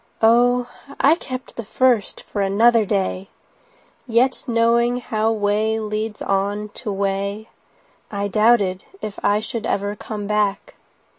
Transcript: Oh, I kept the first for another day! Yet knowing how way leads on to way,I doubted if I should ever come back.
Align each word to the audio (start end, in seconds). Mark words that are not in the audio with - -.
Oh, 0.23 0.67
I 0.99 1.13
kept 1.13 1.57
the 1.57 1.63
first 1.63 2.23
for 2.23 2.41
another 2.41 2.85
day! 2.85 3.29
Yet 4.07 4.43
knowing 4.47 4.97
how 4.97 5.31
way 5.31 5.79
leads 5.79 6.23
on 6.23 6.69
to 6.69 6.91
way,I 6.91 8.27
doubted 8.27 8.83
if 9.03 9.19
I 9.23 9.39
should 9.39 9.67
ever 9.67 9.95
come 9.95 10.25
back. 10.25 10.73